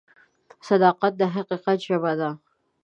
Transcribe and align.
صداقت 0.67 1.13
د 1.17 1.21
حقیقت 1.35 1.77
ژبه 1.87 2.13
ده. 2.19 2.29